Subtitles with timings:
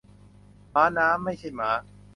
[0.73, 1.69] ม้าน้ำ ไม่ใช่ม้า